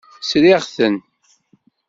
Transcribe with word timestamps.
Sriɣ-ten. 0.29 0.95